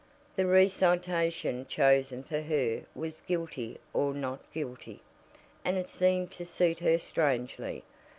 [0.35, 4.99] The recitation chosen for her was "Guilty or Not Guilty?"
[5.63, 7.83] and it seemed to suit her strangely.